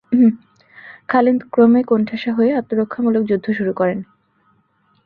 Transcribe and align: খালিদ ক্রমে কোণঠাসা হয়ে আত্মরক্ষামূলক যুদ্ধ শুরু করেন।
খালিদ 1.09 1.39
ক্রমে 1.51 1.81
কোণঠাসা 1.83 2.31
হয়ে 2.33 2.51
আত্মরক্ষামূলক 2.53 3.23
যুদ্ধ 3.25 3.47
শুরু 3.51 3.71
করেন। 3.73 3.99